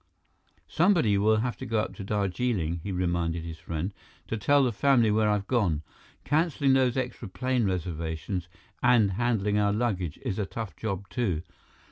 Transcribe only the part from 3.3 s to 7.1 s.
his friend, "to tell the family where I've gone. Canceling those